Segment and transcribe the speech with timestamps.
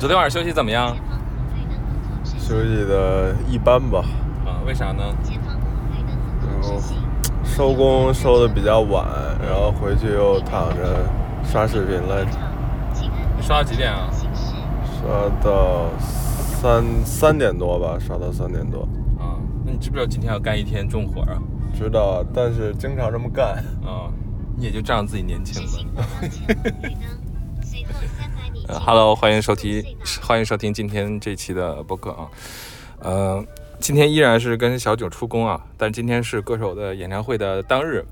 [0.00, 0.96] 昨天晚上休息怎么样？
[2.24, 4.02] 休息的一般吧。
[4.46, 5.04] 啊，为啥呢？
[6.40, 6.80] 然后
[7.44, 9.06] 收工收的比较晚，
[9.46, 11.06] 然后回去又躺着
[11.44, 12.30] 刷视频来着，
[13.36, 14.08] 你刷到几点啊？
[14.98, 18.88] 刷到三三点多吧，刷到三点多。
[19.18, 19.36] 啊，
[19.66, 21.36] 那你知不知道今天要干一天重活啊？
[21.74, 23.48] 知道，但是经常这么干。
[23.84, 24.08] 啊，
[24.56, 26.06] 你也就仗着自己年轻吧。
[28.70, 29.84] 呃，Hello，欢迎收听，
[30.22, 32.30] 欢迎收听今天这期的播客啊。
[33.00, 33.44] 呃，
[33.80, 38.04] 今天依然是跟小九出工啊，但今天是歌手的演唱会的当日，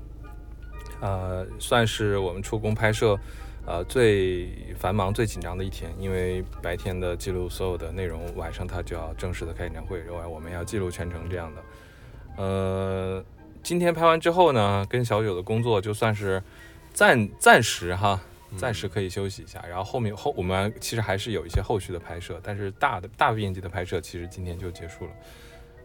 [0.99, 3.17] 呃，算是我们出工拍摄
[3.65, 12.43] 呃最繁忙、最紧张的一天，因为白天的记录所有的内容，晚上他就要正式的开演唱会，然后我们要记录全程这样的。
[12.43, 13.23] 呃，
[13.63, 16.43] 今天拍完之后呢，跟小九的工作就算是
[16.91, 18.19] 暂暂时哈。
[18.57, 25.11] 暂时可以休息一下，然后后面后我们其实还是有一些后续的拍摄，但是大的大面积的拍摄其实今天就结束了。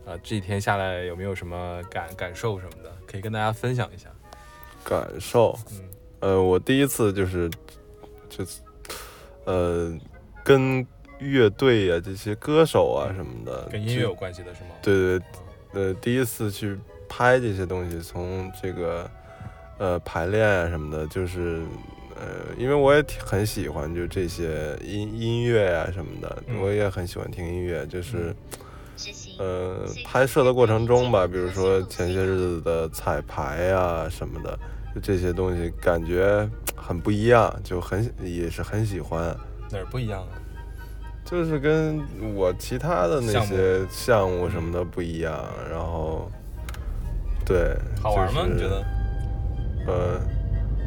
[0.06, 4.08] 呃，这几天下来有没有什么感感受什么的，可以跟大家分享一下？
[4.84, 5.80] 感受，嗯，
[6.20, 7.50] 呃，我第一次就是
[8.28, 8.60] 这次，
[9.44, 9.98] 呃，
[10.42, 10.86] 跟
[11.18, 14.70] 乐队啊这些歌手啊什么的，跟音乐有关系的是吗？
[14.82, 15.26] 对对，
[15.72, 16.78] 呃，第一次去
[17.08, 19.10] 拍这些东西，从这个
[19.78, 21.62] 呃排练啊什么的，就是。
[22.16, 27.84] 呃，因为我也挺很喜欢就这些音音乐啊什么的，我也很喜欢听音乐。
[27.86, 28.34] 就是，
[29.38, 34.56] 呃，拍摄的过程中吧，比如说前些日子的彩排啊什么的，
[34.94, 39.36] 就这些东西感觉很不一样，就很也是很喜欢。
[39.72, 40.28] 哪儿不一样啊？
[41.24, 42.00] 就是跟
[42.34, 45.44] 我其他的那些项目什么的不一样。
[45.68, 46.30] 然后，
[47.44, 48.46] 对，好玩吗？
[48.48, 48.84] 你觉得？
[49.88, 50.20] 呃。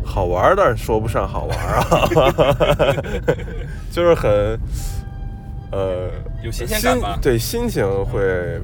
[0.04, 2.08] 好玩但是说不上好玩啊，
[3.92, 4.32] 就是很，
[5.72, 6.10] 呃，
[6.44, 7.20] 有新鲜感吧？
[7.22, 8.60] 对，心情会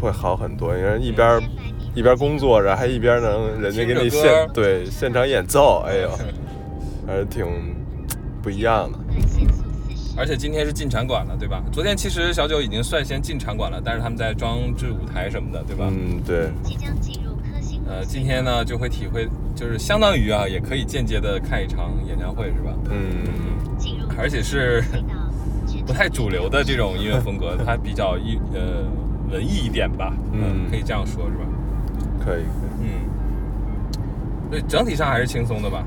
[0.00, 0.76] 会好很多。
[0.76, 1.40] 因为一边
[1.94, 6.10] 一边工作着，还一边能人家给你现对现场演奏，哎呦，
[7.06, 7.46] 还是挺
[8.42, 8.98] 不一样的。
[10.16, 11.62] 而且今天是进场馆了，对吧？
[11.70, 15.86] 昨天其实小九已经率先进场馆了，但是他们在装置舞台什么的，对吧？
[15.88, 16.48] 嗯，对。
[17.88, 22.72] 呃，今天呢就会体会，就是相当于啊，也可以间接的看一场演唱会，是吧？
[22.90, 23.26] 嗯，
[24.16, 24.84] 而且是
[25.84, 28.86] 不太主流的这种音乐风格，它比较一呃
[29.32, 30.14] 文艺一点吧？
[30.32, 31.44] 嗯，可以这样说，是吧？
[32.24, 32.44] 可以，
[32.80, 32.86] 嗯，
[34.48, 35.84] 对，整体上还是轻松的吧？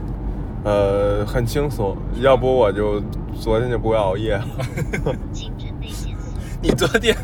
[0.65, 3.01] 呃，很轻松，要不我就
[3.39, 4.45] 昨天就不会熬夜了。
[6.61, 7.15] 你昨天？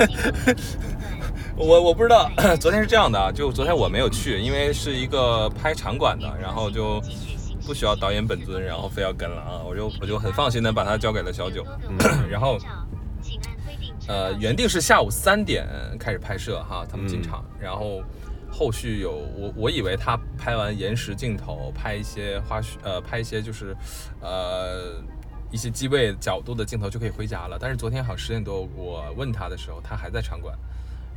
[1.58, 2.30] 我我不知道，
[2.62, 7.02] 昨天是这样的啊，就昨天我没有去，因为是一个拍场馆的，然后就
[7.66, 11.66] 不需要导演本尊，然后非要跟了啊，我就我就很放心的把它交给了小九，
[12.30, 12.60] 然后
[14.08, 15.68] 呃原定是下午三点
[16.00, 18.04] 开始拍摄哈，他们进场，然后
[18.52, 23.76] 后续有我我以为他拍完延时镜头，拍一些花絮，呃拍一些就是
[24.22, 25.02] 呃
[25.50, 30.56] 一些机位角度的镜头就可以回家了，但是昨天好像十点多我问他的时候，他还在场馆。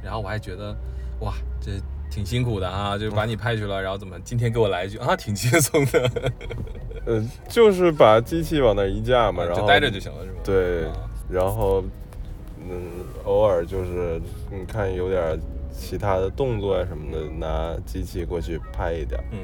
[0.02, 0.74] 然后我还觉得，
[1.20, 1.72] 哇，这
[2.10, 6.10] 挺辛苦的啊，就把你派去了，然后怎么今天给我来一句啊， 挺轻松的。
[7.06, 10.40] 呃，就是把机器往那一架嘛，然后就待着就行了，是吧？
[10.44, 10.84] 对，
[11.30, 11.82] 然后
[12.68, 12.82] 嗯，
[13.24, 15.40] 偶尔就是你看有点
[15.72, 19.18] 其他的动作啊什么的，拿机器过去拍一点。
[19.32, 19.38] 嗯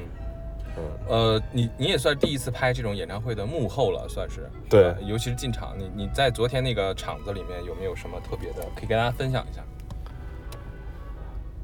[0.76, 9.64] 嗯，呃，你你也算第一次拍这种演唱会的幕后了，算是对，尤其是进场，你你在昨天那个场子里面有没有什么特别的可以跟大家分享一下？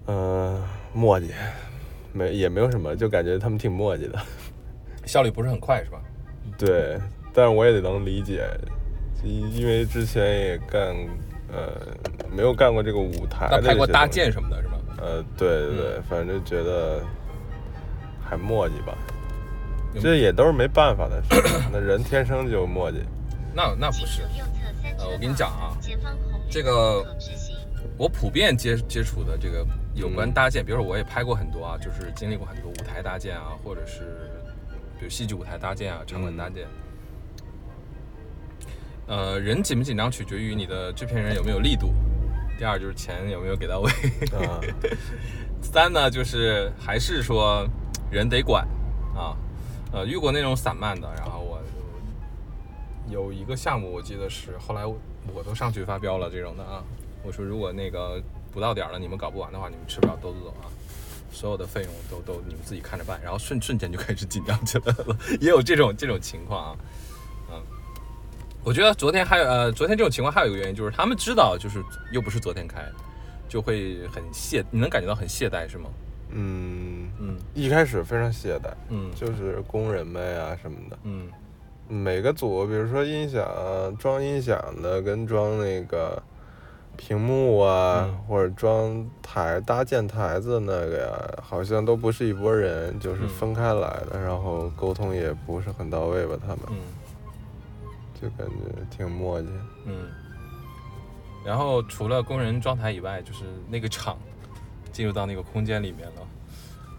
[0.06, 0.60] 嗯，
[0.92, 1.30] 磨叽，
[2.12, 4.18] 没也没有什么，就感觉他们挺磨叽的，
[5.06, 6.00] 效率不是很快，是吧？
[6.58, 6.98] 对，
[7.32, 8.48] 但是我也得能理解，
[9.22, 10.94] 因为之前也干，
[11.52, 11.72] 呃，
[12.30, 14.78] 没有干过这个舞台，拍过搭建什么的，是吧？
[14.98, 17.00] 呃，对对对，反正觉得
[18.22, 18.98] 还磨叽吧，
[20.00, 21.42] 这也都是没办法的事，
[21.72, 22.96] 那人天生就磨叽。
[23.54, 24.22] 那那不是，
[24.98, 25.76] 呃，我跟你讲啊，
[26.50, 27.04] 这个
[27.96, 29.64] 我普遍接接触的这个。
[29.94, 34.30] 有关搭建，比如说我也拍过很多啊，就是经历过很多舞台搭建啊，或者是
[34.98, 36.66] 比如戏剧舞台搭建啊、场馆搭建。
[39.06, 41.92] 呃，人紧不紧张取决于你的制片人有没有力度，
[42.58, 43.90] 第二就是钱有没有给到位，
[45.60, 47.68] 三呢就是还是说
[48.10, 48.66] 人得管
[49.14, 49.36] 啊。
[49.92, 51.60] 呃，遇过那种散漫的，然后我
[53.10, 56.82] 有一个项目，我记得是后来我都上去发飙了这种的啊，
[57.22, 58.22] 我说如果那个。
[58.52, 60.68] 不到点了，你们搞不完的话，你们吃不了兜着走啊！
[61.32, 66.76] 所有的费用都都你们自己看着办，然后瞬瞬间就开始紧张起来了，也有这种这种情况啊，
[67.50, 67.62] 嗯，
[68.62, 71.82] 我觉得昨天还有呃，昨天这种情况还有一个原因就是他们知道就是
[72.12, 72.86] 又不是昨天开，
[73.48, 75.88] 就会很懈，你能感觉到很懈怠是吗？
[76.34, 77.38] 嗯，嗯。
[77.54, 79.10] 一开始非常懈怠，嗯。
[79.14, 81.28] 就是工人们呀什么的，嗯。
[81.88, 83.44] 每个组，比如说音响
[83.98, 86.22] 装音响的跟装那个
[86.96, 96.76] 屏幕啊，嗯或者装台搭建台子那个呀，好像都不是一拨人，就是嗯分开来的，然后沟通也不是很到位吧，他们嗯
[98.20, 99.46] 就感觉挺磨叽。
[99.86, 100.08] 嗯。
[101.44, 104.16] 然后除了工人装台以外，就是那个厂
[104.92, 106.22] 进入到那个空间里面了。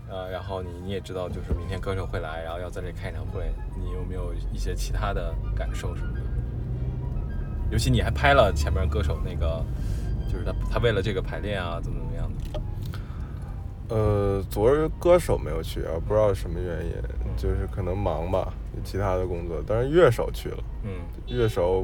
[0.09, 3.49] 呃，然后你你也知道，就是明天歌手会来，然后要在这里开演唱会，
[3.79, 6.22] 你有没有一些其他的感受什么的？
[7.73, 9.65] 尤其你还拍了前面歌手那个，
[10.31, 12.61] 就是他他为了这个排练啊，怎么怎么样的。
[13.89, 16.93] 呃，昨儿歌手没有去啊，不知道什么原因，
[17.35, 19.57] 就是可能忙吧，有其他的工作。
[19.65, 20.91] 但是乐手去了，嗯
[21.27, 21.81] 乐手，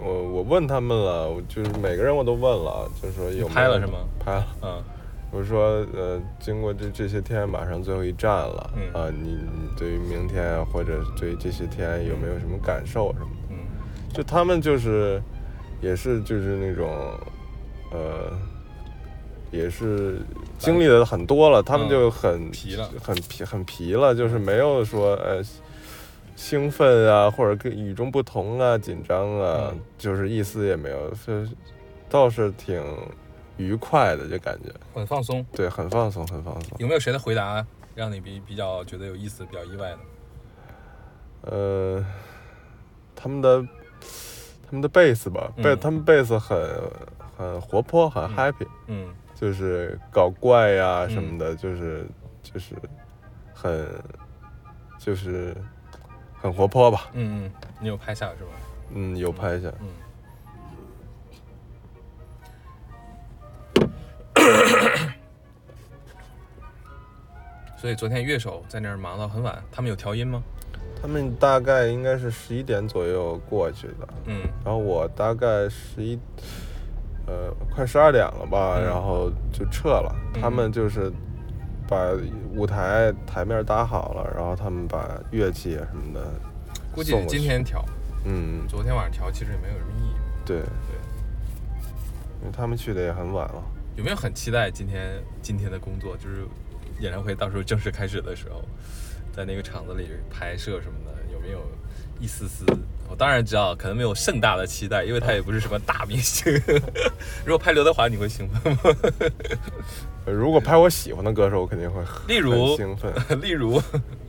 [0.00, 3.98] 我我问他们了，我就是每个人我都问了，就是说有拍了是吗？
[4.24, 4.46] 拍了。
[4.62, 4.82] 嗯
[5.32, 13.30] 我说，呃，经过这这些天，马上最后一站了，嗯啊，你你对于明天啊或者对于这些天有没有什么感受什么
[14.14, 15.20] 就他们就是，
[15.82, 16.88] 也是就是那种，
[17.90, 18.30] 呃，
[19.50, 20.20] 也是
[20.58, 25.42] 经历的很多了，他们就很嗯疲了很疲很疲了，就是没有说呃
[26.36, 31.48] 兴奋啊，或者跟与众不同啊、紧张啊，嗯就是一丝也没有，是
[32.08, 32.80] 倒是挺
[33.56, 35.44] 愉快的，就感觉很放松。
[35.52, 36.76] 对，很放松，很放松。
[36.78, 39.98] 有没有谁的回答让你比比较觉得有意思、比较意外的？
[41.50, 42.04] 呃，
[43.14, 43.64] 他们的
[44.66, 46.58] 他们的贝斯吧，贝、嗯他们贝斯很
[47.36, 52.06] 很活泼，很 happy，、嗯就是搞怪呀、嗯什么的，就是
[52.42, 52.74] 就是
[53.52, 53.86] 很
[54.98, 55.54] 就是
[56.40, 57.10] 很活泼吧。
[57.12, 58.50] 嗯嗯，你有拍下是吧？
[58.94, 59.70] 嗯，有拍下。
[59.80, 59.88] 嗯。
[67.76, 70.42] 所以昨天乐手在那儿忙到很晚，他们有调音吗？
[71.04, 74.40] 他们大概应该是十一点左右过去的，嗯。
[74.64, 76.18] 然后我大概十一，
[77.26, 78.84] 呃，快十二点了吧，嗯。
[78.86, 80.16] 然后就撤了。
[80.34, 80.40] 嗯。
[80.40, 81.12] 他们就是
[81.86, 82.10] 把
[82.54, 86.24] 舞台台面搭好了，然后他们把乐器啊什么的
[86.94, 87.84] 估计今天调，
[88.24, 90.14] 嗯，昨天晚上调其实也没有什么意义。
[90.46, 90.96] 对，对，
[92.40, 93.62] 因为他们去的也很晚了。
[93.94, 96.16] 有没有很期待今天今天的工作？
[96.16, 96.46] 就是
[96.98, 98.62] 演唱会到时候正式开始的时候，
[99.34, 101.60] 在那个场子里拍摄什么的，有没有
[102.20, 102.64] 一丝丝？
[103.08, 106.52] 我当然知道，可能没有盛大的期待，因为他也不是什么大明星。
[107.44, 108.78] 如果拍刘德华，你会兴奋吗？
[110.24, 113.12] 呃 如果拍我喜欢的歌手，我肯定会很 例如兴奋。
[113.40, 113.80] 例如，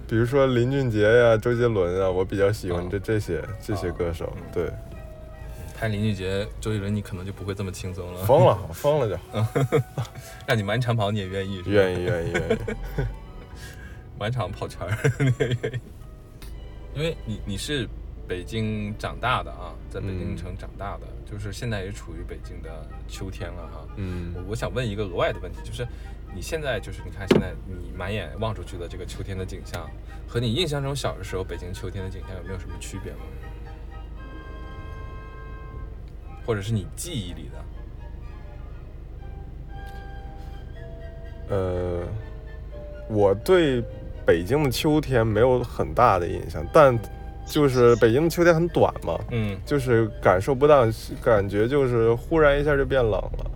[0.07, 4.31] 比如说林俊杰呀、周杰伦啊，我比较喜欢哦这这些这些歌手。
[4.35, 4.71] 嗯对，
[5.79, 8.25] 拍林俊杰、周杰伦，你可能就不会这么轻松了。
[8.25, 9.17] 疯了，疯了就
[10.45, 11.63] 让你满场跑，你也愿意？
[11.65, 12.57] 愿意愿意愿意。
[14.19, 14.97] 满场跑圈儿？
[16.95, 17.87] 因为你你是
[18.27, 22.69] 北京长大的啊，在北京城长大的，就是现在也处于北京的
[23.07, 23.85] 秋天了哈。
[23.97, 25.85] 嗯我我想问一个额外的问题，就是
[26.33, 29.89] 你现在就是你看现在你满眼望出去的这个秋天的景象，
[30.27, 33.19] 和你印象中小的时候北京秋天的景象有没有什么区别吗？
[36.45, 37.65] 或者是你记忆里的？
[41.55, 42.07] 呃，
[43.09, 43.83] 我对
[44.25, 46.97] 北京的秋天没有很大的印象，但
[47.45, 50.85] 就是 北京的秋天很短嘛，嗯，就是感受不到，
[51.23, 53.51] 感觉就是忽然一下就变冷了。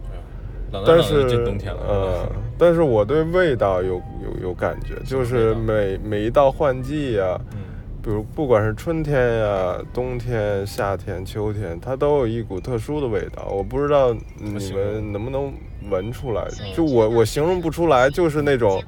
[0.72, 1.82] 冷但是进冬天了。
[1.88, 7.60] 呃，但是我对味道有有有感觉，就是每每一到换季呀、嗯
[8.02, 13.50] 比如不管是春天呀、冬天、夏天、秋天，它都有一股特殊的味道。
[13.52, 15.54] 我不知道你们能不能
[15.92, 18.82] 闻出来，嗯就我我形容不出来，就是那种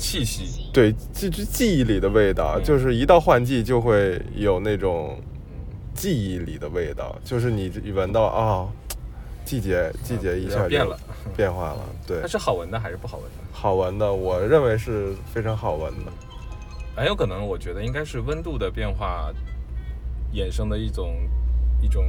[0.00, 0.70] 气息。
[0.72, 5.20] 对记记记忆里的味道，嗯就是一到换季就会有那种
[5.94, 8.66] 记忆里的味道，就是你一闻到啊、
[9.44, 10.98] 季节季节一下就变了，
[11.36, 13.36] 变化了，对它，是好闻的还是不好闻的？
[13.52, 16.12] 好闻的，我认为是非常好闻的。
[16.96, 19.30] 很有可能，我觉得应该是温度的变化
[20.32, 21.14] 衍生的一种
[21.82, 22.04] 一种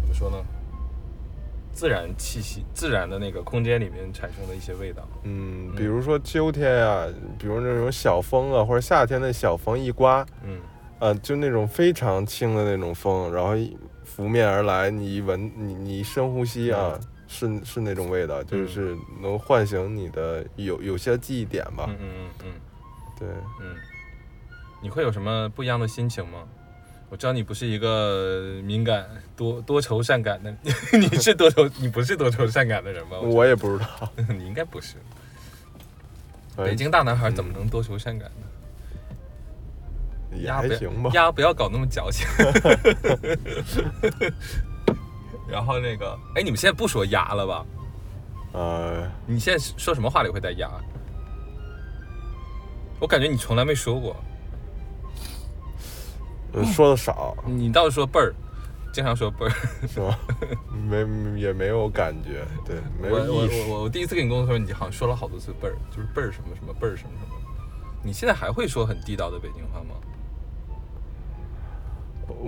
[0.00, 0.36] 怎么说呢？
[1.72, 5.02] 自然气息、自然的那个空间里面产生的一些味道。
[5.22, 7.06] 嗯，比如说秋天啊，
[7.38, 10.58] 比如那种小风啊，或者夏天的小风一刮，嗯。
[10.98, 13.74] 啊，就那种非常轻的那种风，然后一
[14.04, 21.86] 拂面而来，你一闻，你你深呼吸啊，是是那种味道，就是能唤醒你的有有些记忆点吧。
[21.88, 22.52] 嗯嗯嗯嗯。
[23.18, 23.28] 对，
[23.62, 23.76] 嗯，
[24.82, 26.44] 你会有什么不一样的心情吗？
[27.10, 29.04] 我知道你不是一个敏感、
[29.36, 30.54] 多多愁善感的，
[30.96, 33.18] 你是多愁，你不是多愁善感的人吗？
[33.20, 34.94] 我我也不知道， 你应该不是。
[36.56, 38.46] 北京大男孩怎么能多愁善感呢？
[40.38, 41.10] 也丫不行吧。
[41.12, 42.24] 丫不要搞那么矫情。
[45.50, 47.66] 然后那个，哎，你们现在不说丫了吧？
[48.52, 50.70] 呃，你现在说什么话里会带丫？
[53.00, 54.16] 我感觉你从来没说过，呃
[56.64, 58.34] 说的少你倒是说倍儿，
[58.92, 59.50] 经常说倍儿。
[59.88, 60.18] 是吧？
[60.88, 60.98] 没
[61.40, 63.70] 也没有感觉，对，没我我有意识。
[63.70, 67.36] 我我第一次跟你工作的时候，你好像说了好多次倍儿，就是倍儿什么什么倍儿什么什么。
[68.02, 69.94] 你现在还会说很地道的北京话吗？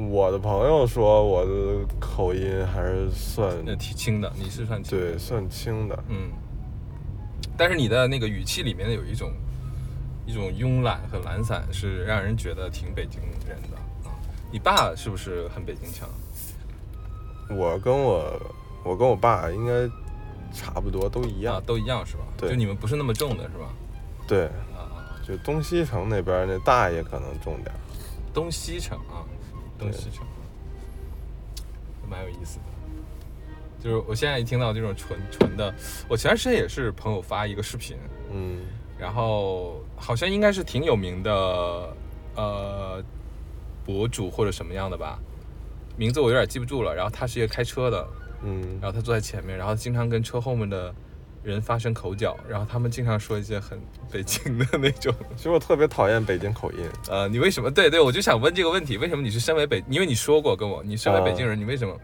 [0.09, 5.05] 我的朋友说我的口音还是算那挺轻的，你是算轻的。
[5.11, 6.31] 对算轻的，嗯，
[7.57, 9.33] 但是你的那个语气里面有一种
[10.25, 13.72] 一种慵懒和懒散，是让人觉得挺北京人的啊。
[14.53, 16.09] 你爸是不是很北京腔？
[17.49, 18.41] 我跟我
[18.85, 19.89] 我跟我爸应该
[20.53, 21.57] 差不多，都一样。
[21.57, 22.23] 啊，都一样是吧？
[22.37, 23.73] 对就你们不是那么重的是吧？
[24.29, 24.45] 对，
[24.77, 27.75] 啊啊，就东西城那边那大爷可能重点。
[28.35, 29.25] 东西城啊，
[29.79, 30.27] 东西城，
[32.09, 32.65] 蛮有意思的。
[33.83, 35.75] 就是我现在一听到这种纯纯的，
[36.09, 37.97] 我前段时间也是朋友发一个视频，
[38.31, 38.61] 嗯
[38.99, 41.33] 然后好像应该是挺有名的
[42.37, 43.03] 呃
[43.85, 45.19] 博主或者什么样的吧，
[45.97, 46.95] 名字我有点记不住了。
[46.95, 48.07] 然后他是一个开车的，
[48.45, 50.95] 嗯然后他坐在前面，然后经常跟车后面的
[51.43, 55.15] 人发生口角，然后他们经常说一些很北京的那种。
[55.37, 56.79] 其实我特别讨厌北京口音。
[57.09, 57.71] 呃，你为什么？
[57.71, 59.83] 对对，我就想问这个问题，为什么你是身为北？
[59.89, 61.99] 因为你说过跟我，你身为北京人，你为什么？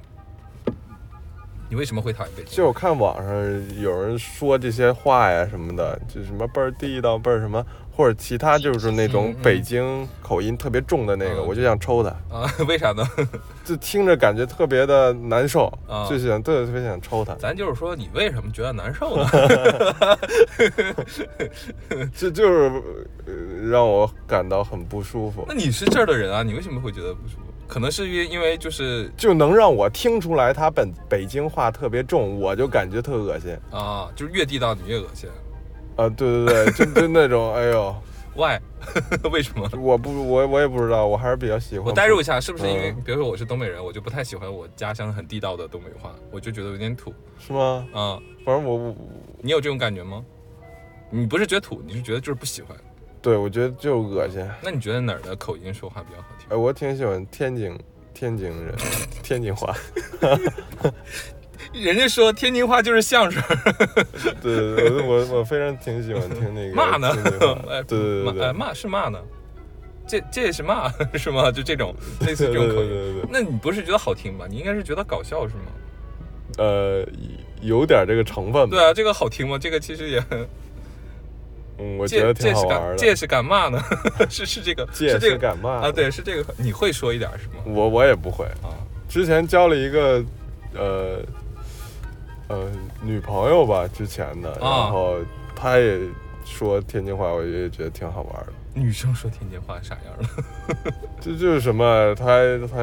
[1.68, 2.56] 你为什么会讨厌北京？
[2.56, 13.06] 就我看网上有人说这些话呀什么的，就什么倍儿地道倍儿什么，或者其他就是那种北京口音特别重的那个，嗯我就想抽他，啊， 为啥呢？
[13.64, 17.34] 就听着感觉特别的难受，啊就想特别特别想抽他。
[17.34, 19.26] 咱就是说，你为什么觉得难受呢？
[22.16, 22.70] 这就是
[23.26, 23.34] 呃
[23.68, 27.42] 让我感到很不舒服那，你是这儿的人啊，你为什么会觉得不舒服？
[27.68, 35.28] 可能是因为因为就是就能让我听出来他本北京话特别重，我就感觉特恶心啊，就是越地道你越恶心。
[35.96, 36.08] 啊！
[36.08, 37.94] 对对对， 就就那种，哎呦
[38.36, 38.58] ，Why？
[39.32, 39.68] 为什么？
[39.78, 41.88] 我不我我也不知道，我还是比较喜欢。
[41.88, 47.84] 我代入一下，是不是因为嗯比如说我是东北人，我就不太喜欢我家乡很地道的东北话，我就觉得有点土是吗？
[47.92, 48.18] 啊。
[48.44, 48.96] 反正我我
[49.42, 50.24] 你有这种感觉吗？
[51.10, 52.76] 你不是觉得土，你是觉得就是不喜欢。
[53.20, 54.46] 对我觉得就恶心。
[54.62, 56.46] 那你觉得哪儿的口音说话比较好听？
[56.50, 57.78] 哎，我挺喜欢天津
[58.14, 58.74] 天津人，
[59.22, 59.74] 天津话。
[61.74, 63.42] 人家说天津话就是相声，
[64.40, 69.18] 对对对，我我我非常挺喜欢听那个骂呢对对对对骂哎骂是骂呢，
[70.06, 71.52] 这这也是骂是吗？
[71.52, 72.88] 就这种类似这种口音。
[72.88, 74.46] 对对对，那你不是觉得好听吗？
[74.48, 75.62] 你应该是觉得搞笑是吗？
[76.56, 77.06] 呃，
[77.60, 78.76] 有点这个成分吧。
[78.76, 79.58] 对啊，这个好听吗？
[79.58, 80.24] 这个其实也
[81.78, 82.88] 嗯，我觉得挺好玩的。
[82.88, 83.80] 干这是干嘛呢？
[84.28, 87.62] 是是这个这是这个干嘛啊？，对，是这个，你会说一点是吗？
[87.66, 88.44] 我我也不会。
[88.62, 88.74] 啊
[89.08, 90.22] 之前交了一个
[90.74, 91.20] 呃
[92.48, 92.70] 呃
[93.00, 95.16] 女朋友吧，之前的，然啊后
[95.56, 95.98] 她也
[96.44, 98.52] 说天津话，我也觉得挺好玩的。
[98.74, 100.92] 女生说天津话啥样了？
[101.22, 102.26] 这就是什么，她
[102.70, 102.76] 她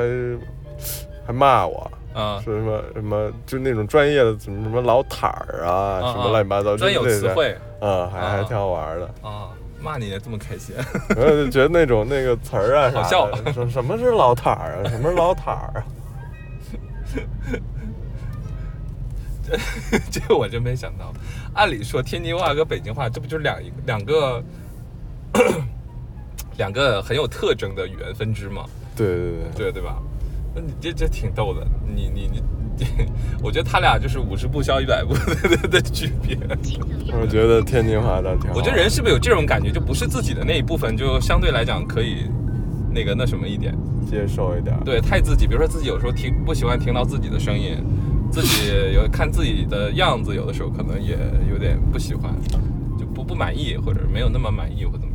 [1.28, 1.92] 还骂我。
[2.16, 9.06] 啊，说什么什么，就那种专业的什么什么老坦儿啊，啊什么乱七八糟，专有就这些，词汇啊，还还啊挺好玩的。
[9.22, 9.50] 啊，
[9.82, 10.76] 骂你也这么开心？
[11.16, 15.86] 我就觉得那种那个词儿啊啥好笑的，说什么是老塔儿啊，什么是老塔儿啊？
[19.48, 21.14] 这 这我真没想到。
[21.54, 24.44] 按理说天津话和北京话，这不就是两一两个
[26.58, 28.66] 两个很有特征的语言分支吗？
[28.96, 30.02] 对对对，对对吧？
[30.56, 31.66] 那你这这挺逗的。
[31.86, 32.44] 你你你你，
[33.42, 36.38] 我觉得他俩就是五十步笑一百步的 的区别。
[37.22, 38.56] 我觉得天津话倒挺好。
[38.56, 42.26] 我觉得人是不是有这种感觉，就不是自己的那一部分，就相对来讲可以
[42.94, 43.74] 那个那什么一点。
[44.10, 47.76] 接受一点，对，太自己，比如说自己有时候听不喜欢听到自己的声音，
[48.32, 51.18] 自己有看自己的样子，有的时候可能也
[51.50, 52.32] 有点不喜欢，
[53.00, 55.15] 就不不满意，或者没有那么满意或怎么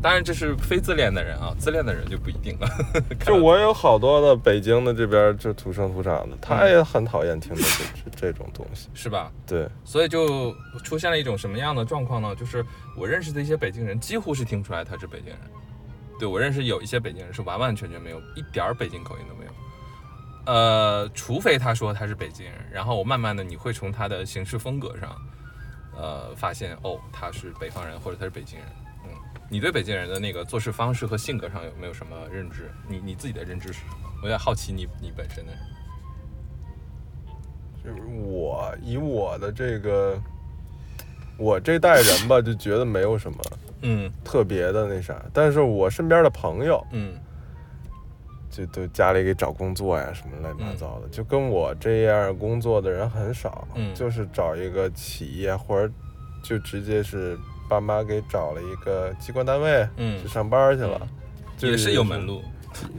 [0.00, 2.68] 当然这是非自恋的人啊，自恋的人就不一定了。
[3.26, 8.88] 就我有好多的北京的这边就土生土长的，他也很讨厌听的这这这种东西。
[8.94, 9.32] 是吧？
[9.44, 12.32] 对，所以就出现了一种什么样的状况呢？
[12.36, 12.64] 就是
[12.96, 15.38] 我认识的一些北京人，几乎是听不出来他是北京人。
[16.18, 19.50] 对我认识有一些北京人是完完全全没有一点儿北京口音都没有。
[20.46, 25.16] 呃，除非他说他是北京人，然后我慢慢的你会从他的行事风格上，
[25.96, 28.66] 呃，发现哦他是北方人或者他是北京人。
[29.48, 32.70] 嗯，你对北京人的那个做事方式和性格上有没有什么认知？
[32.88, 34.08] 你你自己的认知是什么？
[34.20, 35.52] 我有点好奇你你本身的。
[37.82, 40.20] 就是我以我的这个，
[41.38, 43.38] 我这代人吧，就觉得没有什么
[43.82, 47.14] 嗯特别的那啥，但是我身边的朋友，嗯
[48.50, 55.90] 就都家里给找工作呀，什么乱七八糟的，就跟我这样工作的人很少，嗯就是找一个企业或者
[56.42, 57.38] 就直接是
[57.68, 60.20] 爸妈给找了一个机关单位，嗯。
[60.22, 61.00] 去上班去了，
[61.56, 62.42] 就也是有门路，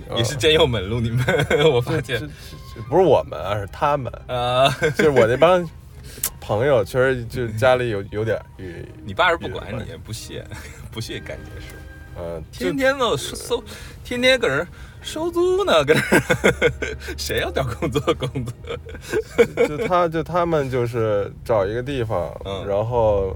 [0.08, 0.18] 呃。
[0.18, 1.00] 也是真有门路。
[1.00, 1.26] 你们
[1.74, 2.22] 我发现。
[2.90, 5.68] 不是我们而，是他们，呃， 就是我那帮
[6.40, 8.40] 朋友，确实就家里有有点
[9.04, 10.46] 你爸是不管你，不屑
[10.90, 11.74] 不屑干这事，
[12.16, 13.62] 呃，就天天都收，
[14.06, 14.66] 天天搁这儿
[15.02, 16.78] 收租呢，搁这儿，
[17.18, 18.56] 谁要找工作工作？
[19.68, 22.66] 就他就他们就是找一个地方，嗯。
[22.66, 23.36] 然后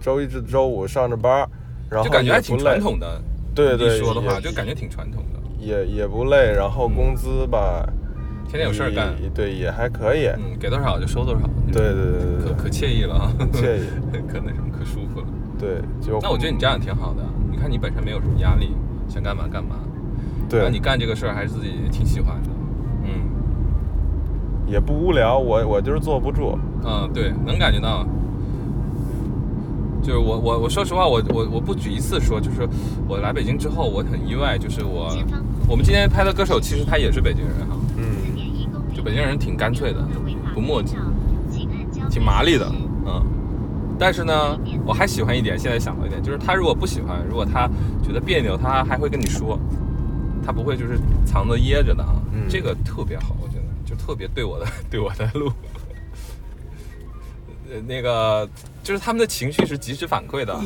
[0.00, 1.48] 周一至周五上着班儿，
[1.90, 3.20] 然后就感觉还挺传统的。
[3.54, 7.84] 对对，一说的话就感觉挺传统的，也也不累，然后工资吧，
[8.46, 11.40] 天天有事儿干，对，也还可以，嗯，给多少就收多少，
[11.72, 13.86] 对对对对可可惬意了啊，对，惬意，
[14.30, 15.26] 可那什么可舒服了。
[15.58, 18.76] 对，就那我觉得你这样挺好的，你看你本身没有什么压力，
[19.08, 19.76] 想干嘛干嘛，
[20.48, 22.50] 对，那你干这个事儿还是自己挺喜欢的，
[23.04, 23.28] 嗯。
[24.68, 28.06] 也不无聊，我我就是坐不住，嗯，对，能感觉到。
[30.02, 32.66] 就是我我我说实话，我我我不止一次说，就是
[33.06, 35.14] 我来北京之后，我很意外，就是我
[35.68, 40.06] 我们今天拍的歌手，其实他也是北京人哈，嗯，就北京人挺干脆的，
[40.54, 40.96] 不墨迹，
[42.10, 42.66] 挺麻利的，
[43.06, 43.22] 嗯。
[44.00, 47.68] 但是呢，我还喜欢一点，现在想到一点，就是他如果不喜欢，如果他
[48.00, 49.58] 觉得别扭，他还会跟你说，
[50.46, 55.50] 他不会就是藏着掖着的啊，嗯这个特别好，我觉得就特别对我的对我的路。
[57.68, 58.48] 呃，那个
[58.88, 60.58] 就是他们的情绪是及时反馈的，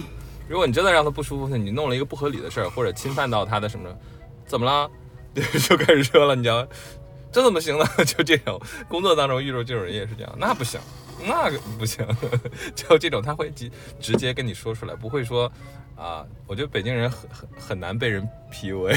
[0.48, 3.92] 如果你真的让他不舒服，你弄了一个不合理的事儿，或者侵犯到他的什么，
[4.46, 4.88] 怎么了？
[5.34, 6.64] 就开始说了，你知道，
[7.32, 7.84] 这怎么行呢？
[8.06, 10.80] 就这种工作当中遇到这种人也是这样，那不行，
[11.26, 12.06] 那个不行，
[12.76, 13.68] 就这种他会直
[13.98, 15.50] 直接跟你说出来，不会说
[15.96, 18.96] 啊，我觉得北京人很很很难被人 PUA，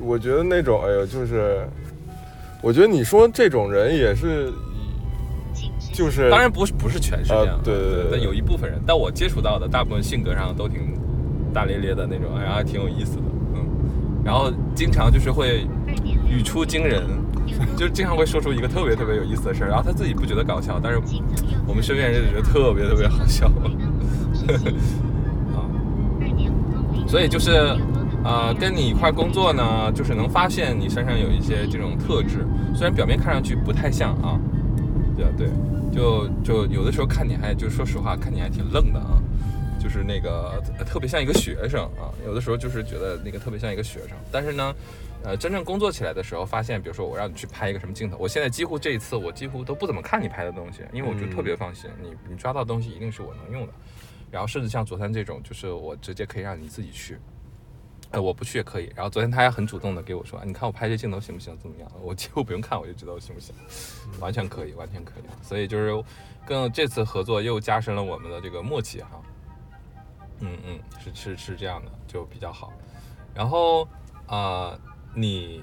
[0.00, 1.68] 我觉得那种，哎呦，就是，
[2.62, 4.50] 我觉得你说这种人也是，
[5.94, 10.98] 就是，当然不是不是全是这样啊，对对对有一部分人，但我接触到的大部分性格上都挺
[11.52, 13.22] 大咧咧的那种，哎，还挺有意思的，
[13.54, 13.64] 嗯，
[14.24, 15.66] 然后经常就是会
[16.28, 17.04] 语出惊人，
[17.76, 21.00] 就经常会说出一个特别特别有意思的事儿，然后他自己不觉得搞笑，但是
[21.66, 23.46] 我们身边人就觉得特别特别好笑，
[25.54, 25.62] 啊，
[27.06, 27.76] 所以就是。
[28.26, 32.38] 呃，跟你一块工作呢，就是能发现你身上有一些这种特质，
[32.74, 34.40] 虽然表面看上去不太像啊，
[35.16, 35.48] 对啊对，
[35.94, 39.22] 就就有的时候看你还就说实话，看你还挺愣的啊，
[39.80, 44.74] 就是那个呃特别像一个学生啊，有的时候就是觉得那个特别像一个学生，但是呢，
[45.22, 53.72] 呃，真正工作起来的时候，发现比如说我让你去拍一个什么镜头，我现在几乎这一次我几乎都不怎么看你拍的东西，因为我就特别放心，你你抓到的东西一定是我能用的，
[54.30, 57.16] 然后甚至像昨天这种，就是我直接可以让你自己去。
[58.10, 58.92] 呃，我不去也可以。
[58.94, 61.56] 然后昨天他还很主动的给我说，你看我拍这镜头行不行？
[61.58, 61.90] 怎么样？
[62.00, 63.54] 我几乎 不用看我就知道行不行，
[64.20, 65.22] 完全可以，完全可以。
[65.42, 66.04] 所以就是
[66.46, 69.10] 跟这次合作又加深了我们的这个默契哈。
[70.40, 72.72] 嗯嗯，是是是这样的，就比较好。
[73.34, 73.82] 然后
[74.26, 74.80] 啊、呃
[75.16, 75.62] 你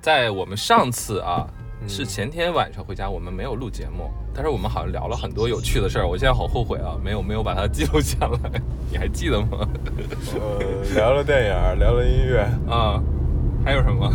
[0.00, 1.44] 在我们上次啊
[1.86, 6.06] 是前天晚上回家，我们没有录节目，但是我们好像聊了很多有趣的事儿。
[6.06, 8.38] 我现在好后悔啊，没有没有把它记录下来。
[8.90, 9.68] 你还记得吗？
[10.34, 13.02] 呃，聊了电影，聊了音乐，啊，
[13.64, 14.08] 还有什么？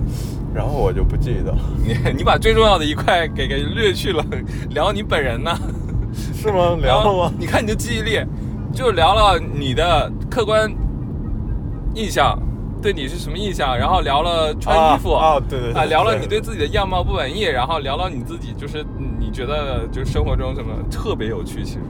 [0.54, 4.22] 然后我就不记得了，你你把最重要的一块给给略去了，
[4.70, 5.56] 聊你本人呢？
[6.34, 6.76] 是吗？
[6.82, 7.32] 聊了吗？
[7.38, 8.20] 你看你的记忆力，
[8.74, 10.70] 就聊了你的客观
[11.94, 12.38] 印象，
[12.82, 18.84] 对你是什么印象，然后聊了穿衣服啊，啊对对对啊，聊了你对自己的样貌不满意，然后聊到你自己就是
[19.20, 21.80] 你觉得就是生活中什么特别有趣，其实，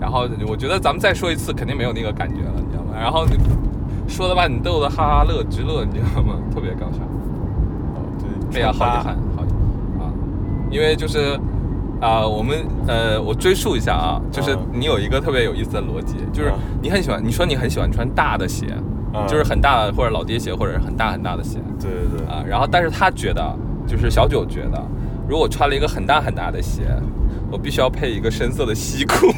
[0.00, 2.92] 然后我觉得咱们再说一次，肯定没有那个感觉了，你知道吗？
[2.98, 3.38] 然后你
[4.08, 6.34] 说的把你逗得哈哈乐直乐，你知道吗？
[6.52, 6.98] 特别搞笑。
[7.94, 8.02] 哦
[8.50, 9.04] 对，哎呀，好遗憾，
[9.36, 9.48] 好遗
[9.98, 10.12] 憾啊！
[10.70, 11.38] 因为就是
[12.00, 18.66] 啊、我们呃，我追溯一下啊，就是嗯你有一个特别有意思的逻辑，就是嗯你很喜欢，你说你很喜欢穿大的鞋，
[19.14, 22.44] 嗯就是很大的或者老爹鞋，或者是很大很大的鞋对对对，啊。
[22.46, 24.82] 然后，但是他觉得，就是小九觉得，
[25.28, 26.82] 如果穿了一个很大很大的鞋，
[27.50, 29.32] 我必须要配一个深色的西裤。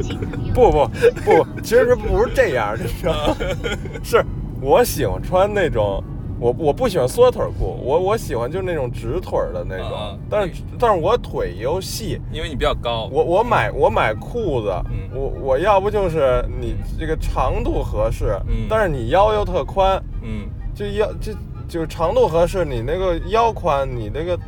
[0.54, 0.88] 不不
[1.24, 3.36] 不，其实不是这样，你知道吗？
[4.04, 4.24] 是
[4.60, 6.02] 我喜欢穿那种，
[6.44, 13.08] 我我不喜欢缩腿裤，我我喜欢就是那种直腿儿的那种，啊但是但是我腿又细，因为你比较高。
[13.10, 21.32] 我我买我买裤子，嗯我我要不就是你这个长度合适，嗯但是你腰又特宽，嗯就腰就
[21.66, 24.38] 就长度合适，你那个腰宽，你那个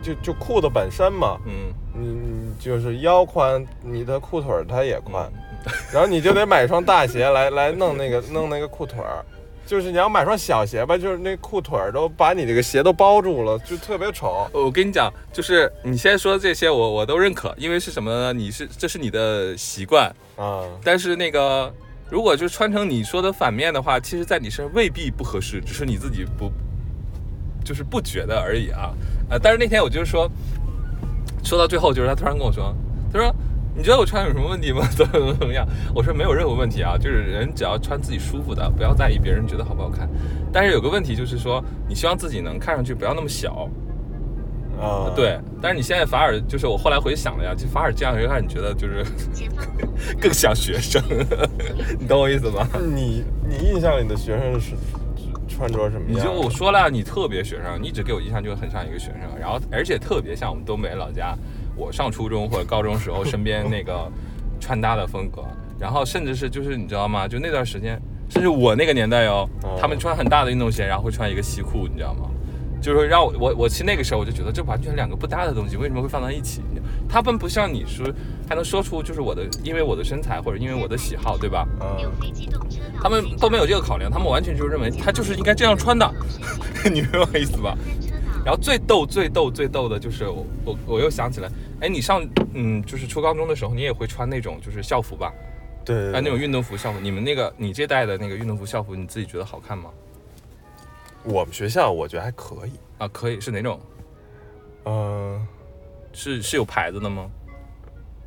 [0.00, 5.28] 就就裤子本身嘛，嗯你你就是腰宽，你的裤腿儿它也宽，
[5.66, 9.24] 嗯然后你就得买一双大鞋来来弄那个弄那个裤腿儿。
[9.66, 14.46] 就是你要买双小鞋吧，就是那裤腿儿都把你这个鞋都包住了，就特别丑。
[14.52, 18.32] 我跟你讲，就是你现在说的这些我，我都认可，因为是什么呢？
[18.32, 21.72] 你是这是你的习惯，啊，但是那个
[22.10, 26.52] 如果就穿成你说的反面的话，其实在你身上未必不合适，只是你自己不
[27.64, 28.92] 就是不觉得而已啊。
[29.30, 30.30] 呃，但是那天我就是说，
[31.42, 32.74] 说到最后，就是他突然跟我说，
[33.12, 33.34] 他说。
[33.76, 34.86] 你觉得我穿有什么问题吗？
[34.96, 35.66] 怎 么怎么怎么样？
[35.94, 40.08] 我说没有任何问题啊，就是人只要穿自己舒服的，不要在意别人觉得好不好看。
[40.52, 43.68] 但是有个问题就是说，你希望自己能看上去不要那么小，
[44.80, 49.04] 啊，，对，但是你现在反而就是我后来回想了呀，就反而这样让你觉得就是
[50.20, 51.02] 更像学生，
[51.98, 52.66] 你懂我意思吗？
[52.94, 54.74] 你你印象里的学生是
[55.48, 56.26] 穿着什么样你样？
[56.26, 61.36] 就我说了，你特别学生，你一直给我印象就很像一个学生，然后而且特别像我们东北老家，
[61.76, 64.10] 我上初中或者高中时候身边那个
[64.60, 65.42] 穿搭的风格，
[65.78, 67.26] 然后甚至是就是你知道吗？
[67.28, 72.30] 就那段时间，甚至我那个年代哦，哦他们穿很大的运动鞋，然后会穿一个西裤，你知道吗？
[72.80, 76.60] 就是让我我我其实那个时候我就觉得这完全两个不搭的东西，为什么会放在一起？
[77.08, 78.06] 他们不像你说
[78.46, 81.66] 还能说出就是我的因为我的身材或者因为我的喜好，对吧？
[81.80, 82.10] 嗯，
[83.02, 86.10] 他们都没有这个考量，他们完全就认为他就是应该这样穿的，
[86.92, 87.74] 你明白我意思吧？
[88.44, 91.48] 然后最逗、最逗、最逗的就是我我我又想起来，
[91.80, 95.32] 哎，你上嗯就是初高中的时候，你也会穿那种就是校服吧？
[95.84, 99.90] 对对哎，那种，运动服校服，你们那个你这代的那个运动服校服，你自己觉得好看吗？
[101.24, 102.72] 我们学校我觉得还可以。
[102.98, 103.80] 啊，可以，是哪种？
[104.84, 105.46] 嗯、
[106.12, 107.30] 是是有牌子的吗？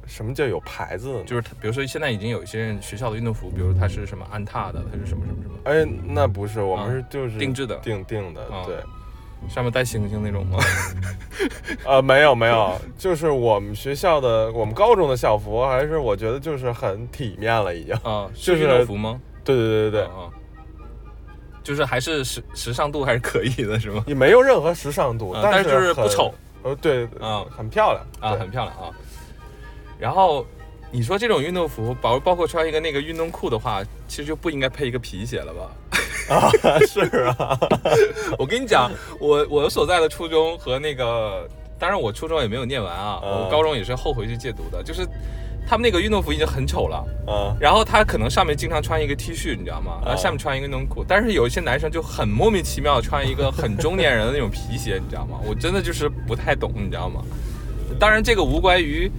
[0.07, 1.23] 什么叫有牌子的？
[1.25, 8.77] 就是它比如说现在已经有一些人学校的运动服，比如它是什么安踏的，它是什么什么什么，哎，那不是，我们啊是就是定制的定定的，啊对。
[9.49, 10.59] 上面带星星那种吗？
[11.85, 17.93] 呃，没有没有，就是我们学校的，我们高中的校服，还是我觉得就是很体面了，已经。
[18.03, 19.19] 啊， 就是运动服吗？
[19.43, 20.27] 对对对对对，啊，
[21.63, 24.03] 就是还是时时尚度还是可以的，是吗？
[24.07, 26.33] 也没有任何时尚度，啊但但是就是不很丑。
[26.63, 28.89] 呃，对，啊很漂亮啊，很漂亮啊。
[29.99, 30.45] 然后
[30.91, 35.71] 你说这种运动服，包包括穿一个那个运动裤的话，其实就不应该配一个皮鞋了吧？
[36.29, 36.49] 啊，
[36.87, 37.01] 是
[37.37, 37.57] 啊，
[38.37, 41.47] 我跟你讲，我我所在的初中和那个，
[41.79, 45.07] 当然我初中也没有念完啊，嗯我高中也是后回去戒毒的，就是
[45.67, 47.03] 他们那个运动服已经很丑了。
[47.27, 49.99] 嗯，然后他可能上面经常穿一个 T 恤，你知道吗？
[50.05, 55.39] 然后下面穿一个运动裤，但是有一些男生就很莫名其妙穿一个很中年人的那种皮鞋，你知道吗？
[55.45, 57.21] 我真的就是不太懂，你知道吗？
[57.99, 59.09] 当然这个无关于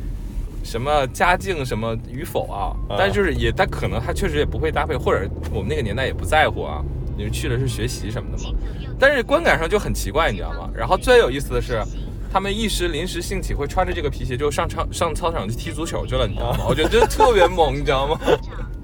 [0.65, 6.83] 什么家境什么与否啊，啊但就是也他可能他确实也不会搭配，或者我们那个年代也不在乎啊，
[7.19, 8.51] 你们去的是学习什么的嘛。
[8.99, 10.71] 但是观感上就很奇怪，你知道吗？
[10.75, 11.83] 然后最有意思的是。
[12.31, 16.67] 他们一时临时兴起，会穿着这个皮鞋就上场上操场去踢足球去了，你知道吗？
[16.69, 18.21] 我觉得真的特别猛，你知道吗？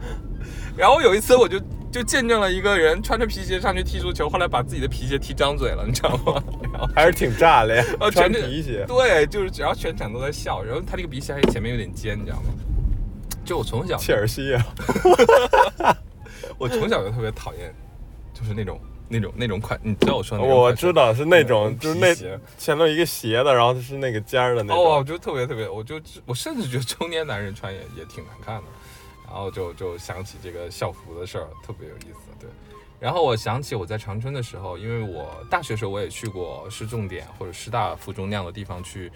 [0.74, 1.60] 然后有一次我就
[1.92, 6.42] 就见证了一个人穿着皮鞋上去踢足球，后来把自己的皮鞋踢张嘴了，你知道吗？
[6.72, 8.82] 然后还是挺炸裂， 呃穿全皮鞋。
[8.88, 12.44] 对，就是只要全场都在笑，然后他这个鼻鞋还前面有点尖，你知道吗？
[13.44, 14.64] 就我从小切尔西啊，
[16.56, 17.74] 我从小就特别讨厌，
[18.34, 22.14] 就是那种那种那种款，你知道我说的那种我知道是那种，嗯就是那
[22.58, 25.06] 前头一个斜的，然后是那个尖儿的那哦，我种。
[25.06, 28.64] 就特别特别，我就我甚至觉得中年男人穿也也挺难看的，
[29.26, 32.30] 然后就就想起这个校服的事儿，特别有意思。
[32.40, 32.50] 对，
[32.98, 39.12] 然后我想起我在长春的时候，因为我大学时候我也去过市重点或者师大附中那样的地方去，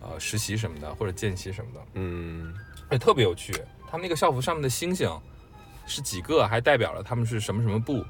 [0.00, 2.54] 呃，实习什么的或者见习什么的，嗯，
[2.90, 3.52] 也特别有趣。
[3.90, 5.10] 他们那个校服上面的星星
[5.86, 8.02] 是几个，还代表了他们是什么什么部，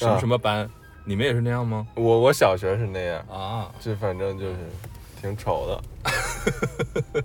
[0.00, 0.68] 什么什么班。
[1.04, 1.86] 你们也是那样吗？
[1.94, 4.56] 我我小学是那样，啊，就反正就是
[5.20, 7.24] 挺丑的。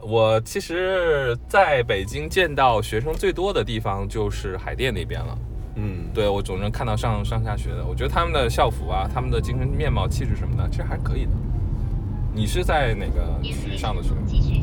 [0.00, 5.38] 我其实在北京见到学生最多的地方就是海淀那边了。
[5.76, 11.30] 嗯，对我总能看到上上下学的，我觉得他们的校服啊，他们的精神面貌、气质什么的，其实还是可以的。
[12.34, 14.10] 你是在哪个区上的学？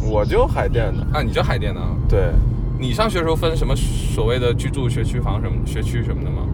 [0.03, 1.01] 我就海淀的。
[1.13, 1.95] 啊，你就海淀的啊？
[2.07, 2.31] 对，
[2.79, 6.47] 你上学时候分什么所谓的居住学区房什么学区什么的吗？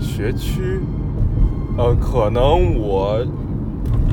[0.00, 0.80] 学区，
[1.76, 3.24] 呃，可能我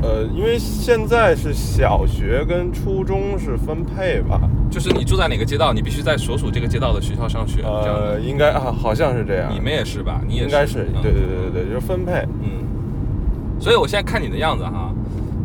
[0.02, 9.52] 呃，因为现在是小学跟初中是分配吧，就是你住在哪个街道，你必须在所属这个街道的学校上学，呃，应该啊，好像是这样。
[9.52, 10.20] 你们也是吧？
[10.26, 12.26] 你也应该是，嗯对对对对对，就是分配。
[12.42, 14.92] 嗯，所以我现在看你的样子哈，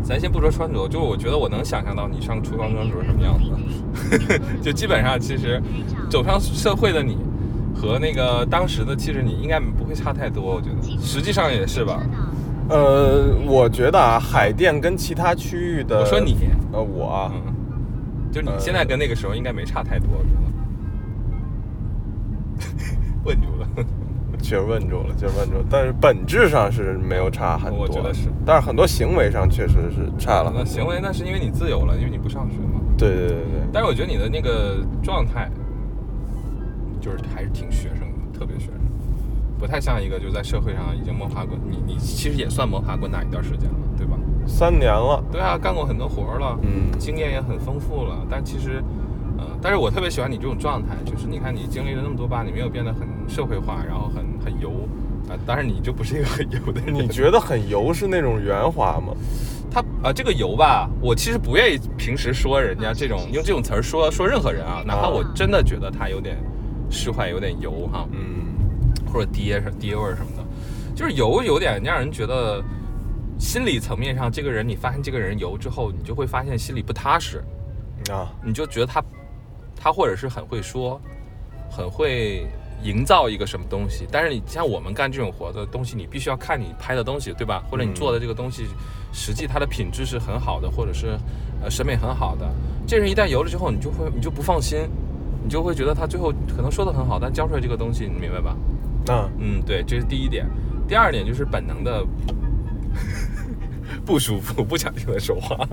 [0.07, 5.61] 咱先不说穿着，就是我觉得我能想象到你上初高中的时候什么样子， 就基本上其实
[6.09, 7.17] 走上社会的你
[7.75, 12.01] 和那个当时的其实你应该不会差太多，我觉得，实际上也是吧。
[12.69, 16.37] 呃，我觉得啊，海淀跟其他区域的，我说你，
[16.71, 17.53] 呃，我啊，嗯，
[18.31, 20.37] 就你现在跟那个时候应该没差太多，我觉得。
[23.25, 23.47] 问住
[24.47, 30.51] 了，确实问住了，确实问住了，但是本质上是没有差很多，我觉得是，但是很多行为上确实是差了。
[30.55, 32.81] 那行为那是因为你自由了，因为你不上学嘛。
[32.97, 35.49] 对对对对但是我觉得你的那个状态，
[36.99, 38.79] 就是还是挺学生的，特别学生，
[39.59, 44.17] 不太像一个就在社会上已经摸爬滚，你你其实也算摸爬滚打一段时间了，对吧？
[44.47, 48.25] 三年了，对啊，干过很多活了，嗯经验也很丰富了。
[48.29, 48.81] 但其实，
[49.37, 54.87] 呃，但是我特别喜欢你这种状态，就是你看你经历了那么多吧，你没有变得很社会化，然后很很油。
[55.29, 56.93] 啊、当然你就不是一个很油的人。
[56.93, 59.13] 你觉得很油是那种圆滑吗？
[59.69, 66.37] 他啊、这个油吧，我其实不愿意平时说人家这种用这种词儿说说任何人啊，哪怕我真的觉得他有点
[66.89, 68.55] 释怀，有点油哈，嗯，
[69.11, 70.43] 或者爹是爹味儿什么的，
[70.95, 72.63] 就是油有点让人觉得
[73.37, 77.43] 心理层面上，这个人你发现这个人油之后，你就会发现心里不踏实，
[78.09, 79.03] 啊，你就觉得他
[79.79, 80.99] 他或者是很会说，
[81.69, 82.45] 很会
[82.83, 87.63] 营造一个什么东西，但是你像我们干这种活的东西，你必须要看你拍的东西，对吧？
[87.69, 88.65] 或者你做的这个东西，
[89.13, 91.17] 实际它的品质是很好的，或者是
[91.63, 92.47] 呃审美很好的。
[92.87, 94.79] 这人一旦油了之后，你就会你就不放心，
[95.43, 98.55] 你就会觉得他最后可能说的很好，但教出来这个东西，你明白吧？
[99.09, 100.45] 嗯，嗯，对，这是第一点。
[100.87, 102.05] 第二点就是本能的
[104.07, 105.67] 不舒服， 不想听他说话。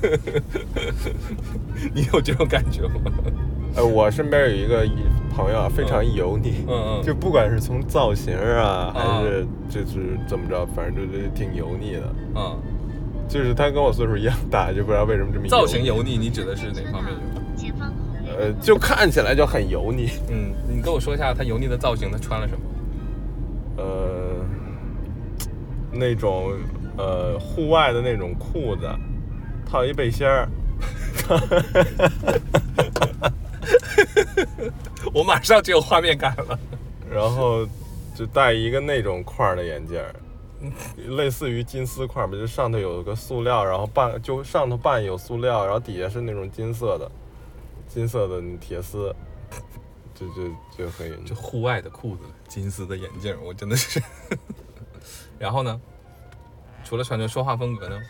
[1.94, 3.00] 你有这种感觉吗？
[3.76, 4.86] 呃，我身边有一个
[5.34, 12.14] 朋友啊，非常油腻，嗯嗯就不管是从造型啊，啊还是就是怎么着，反正就是挺油腻的。
[12.34, 12.58] 嗯，
[13.26, 17.18] 就是他跟我岁数一样大， 就不知道为什么这么油造型油腻，你指的是哪方面油？
[17.56, 17.90] 前方
[18.38, 20.10] 呃，就看起来就很油腻。
[20.28, 22.60] 嗯，你跟我说一下他油腻的造型，他穿了什么？
[23.78, 24.44] 呃，
[25.92, 26.52] 那种
[26.96, 28.88] 呃户外的那种裤子，
[29.66, 30.48] 套一背心儿，
[35.12, 36.58] 我马上就有画面感了。
[37.10, 37.66] 然后
[38.14, 40.14] 就戴一个那种框儿的眼镜儿，
[41.16, 47.10] 类似于金丝框儿吧，就上头有个塑料，然后半就上头半有塑料，然后底下是那种金色的，
[47.88, 49.12] 金色的铁丝，
[50.14, 50.44] 就就
[50.78, 54.00] 就可以就户外的裤子，金丝的眼镜，我真的是。
[55.36, 55.80] 然后呢？
[56.90, 58.00] 除了穿着说话风格呢？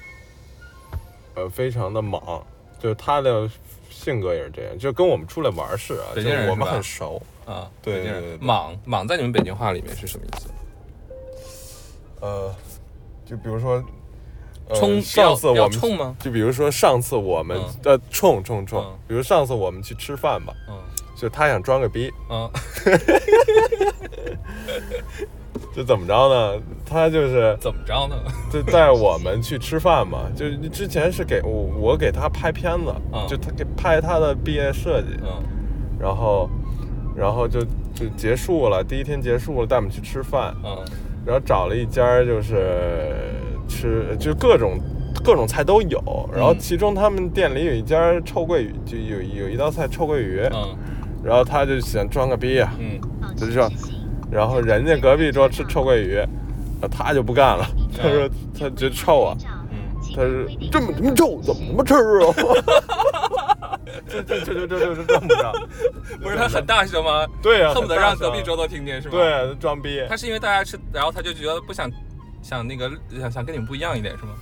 [1.35, 2.43] 呃非常的莽，
[2.79, 3.47] 就是他的
[3.91, 7.21] 性格也是这样，就跟我们出来玩儿似的，北就我们很熟。
[7.45, 10.49] 啊，对莽莽在你们北京话里面是什么意思？
[12.23, 12.55] 呃，
[13.27, 13.85] 就比如说，
[14.71, 16.17] 呃冲上次我们冲吗？
[16.19, 20.79] 就比如说上次我们、嗯呃冲冲冲，嗯比如上次我们去吃饭吧，嗯
[21.15, 22.51] 就他想装个逼，嗯
[25.77, 26.63] 就怎么着呢？
[26.91, 28.17] 他就是怎么着呢？
[28.53, 33.25] 就带我们去吃饭嘛，就之前是给我我给他拍片子，嗯。
[33.29, 35.29] 就他给拍他的毕业设计，嗯。
[35.99, 36.51] 然后
[37.15, 37.61] 然后就
[37.95, 40.77] 就结束了，第一天结束了，带我们去吃饭，嗯。
[41.25, 43.07] 然后找了一家就是
[43.69, 44.79] 吃就各种
[45.23, 46.59] 各种菜都有，然后嗯。
[46.59, 50.77] 其中他们店里有一家臭鳜鱼，就有有一道菜臭鳜鱼，嗯。
[51.23, 53.01] 然后他就想装个逼呀、嗯。
[53.37, 53.71] 就是说。
[54.33, 56.17] 然后人家隔壁桌吃 臭鳜鱼，
[56.81, 57.67] 啊他就不干了，
[57.97, 59.37] 他说他觉得臭啊，
[59.71, 59.79] 嗯，
[60.15, 63.79] 他说这么这么臭，怎么他妈吃啊？
[64.09, 65.53] 这这这这这这这么着？
[66.23, 67.27] 不是他很大声吗？
[67.43, 71.91] 对呀、恨不得让隔壁桌都听见是吧？，对装逼，他是因为大家吃，然后他就觉得不想
[72.43, 74.33] 想那个想想跟你们不一样一点是吗？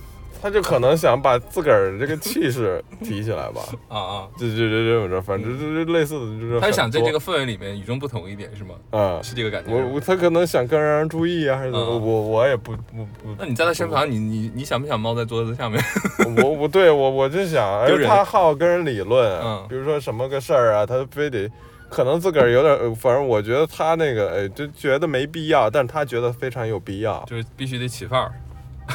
[0.41, 3.61] 他就可能想把自个儿这个气势提起来吧。
[3.87, 8.75] 啊啊，就就就这么着，反正就是类似的，就是他想在这个氛围里面与众不同一点是吗？
[8.91, 9.71] 啊，是这个感觉。
[9.71, 11.85] 我我他可能想更让人注意啊，还是怎么？
[11.85, 15.83] 嗯我我也不不不，那你在他身旁，你你你想不想猫在桌子下面？
[16.43, 21.49] 我我对我我就想，而且他好跟人理论，嗯比如说什么个事儿啊，他非得。
[21.91, 27.25] 可能自个儿有点，呃反正我觉得他那个，哎，就觉得没必要，但是他觉得非常有必要。
[27.27, 28.31] 就是必须得起范儿。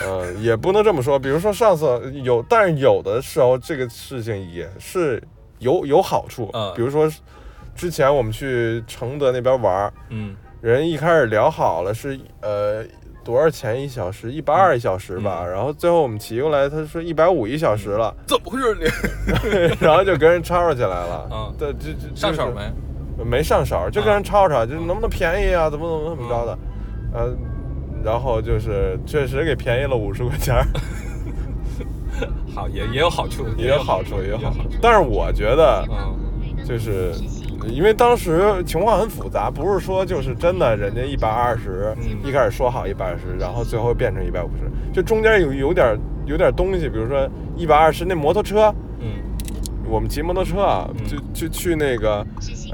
[0.06, 1.18] 嗯，也不能这么说。
[1.18, 5.22] 比如说上次有，但是有的时候这个事情也是
[5.58, 6.50] 有有好处。
[6.52, 7.10] 嗯比如说
[7.74, 12.84] 之前我们去承德那边玩儿，嗯人一开始聊好了是呃
[13.22, 14.32] 多少钱一小时？
[14.32, 15.40] 一百二一小时吧。
[15.44, 19.76] 嗯然后最后我们骑过来，他说一百五一小时了，怎么回事你？
[19.84, 21.28] 然后就跟人吵吵起来了。
[21.30, 22.52] 嗯对，就就上手？
[22.52, 22.72] 没？
[23.24, 25.70] 没上手，就跟人吵吵，就是能不能便宜啊？
[25.70, 26.58] 怎么怎么怎么着的？
[27.14, 27.32] 呃，
[28.04, 30.66] 然后就是确实给便宜了五十块钱儿，
[32.54, 34.78] 好，也 也有好处，也有好处，也有好处处。。
[34.82, 36.20] 但是我觉得，嗯。
[36.64, 37.12] 就是
[37.68, 49.08] 因为当时情况很复杂，不是说就是真的人家一百二十嗯，一开始说好一百二十，然后最后变成一百五十，就中间有有点有点东西，比如说一百二十那摩托车，嗯。
[49.86, 51.04] 我们骑摩托车啊，嗯。
[51.06, 52.26] 就就去那个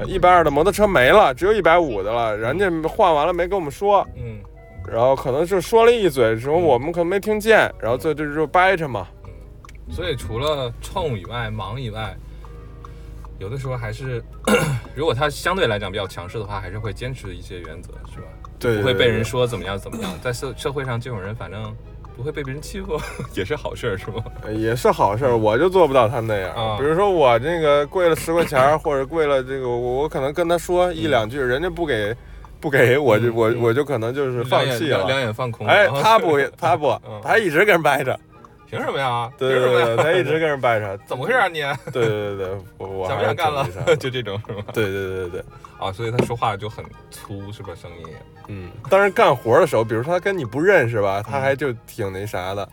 [0.07, 4.39] 一百二的摩托车没了，只有一百五的了，人家换完了没跟我们说，嗯
[4.87, 12.15] 然后可能是说了一嘴，什么我们可能没听见，然后就就就掰扯嘛，嗯，所以除了冲以外，忙以外，
[13.39, 14.23] 有的时候还是，
[14.95, 18.27] 如果他相对来讲比较强势的话，还是会坚持一些原则，是吧？
[18.59, 21.75] 对不会被人说怎么样怎么样，在社社会上这种人反正
[22.15, 22.99] 不会被别人欺负，
[23.33, 24.23] 也是好事儿，是吗？
[24.43, 26.53] 呃也是好事儿，我就做不到他那样。
[26.53, 26.77] 啊。
[26.77, 32.15] 比如说我这个贵了十块钱儿，或者贵了这个，我我可能跟他说一两句，人家不给，
[32.61, 35.19] 不给我就我嗯我就可能就是放弃了两。
[35.19, 35.65] 眼放空。
[35.67, 38.15] 哎， 他不，他不嗯，他一直跟人掰扯，
[38.69, 39.29] 凭什么呀？
[39.37, 39.97] 对对对？
[39.97, 41.59] 他一直跟人掰扯， 怎么回事啊你？
[41.91, 43.67] 对对对对，我我想不想干了？
[43.99, 44.63] 就这种是吗？
[44.73, 45.43] 对对对对对，
[45.79, 47.73] 啊，所以他说话就很粗，是吧？
[47.75, 48.05] 声音
[48.47, 52.67] 嗯，但是干活的时候，比如说他跟你不认识吧，他嗯还就挺那啥的，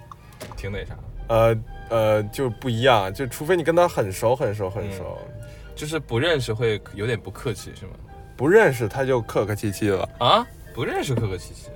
[0.57, 0.95] 挺那啥，
[1.29, 1.57] 呃
[1.91, 5.17] 呃，就不一样，就除非你跟他很熟很熟很熟，
[5.75, 7.93] 就是不认识会有点不客气，是吗？
[8.39, 11.67] 不认识他就客客气气了，啊，不认识客客气气，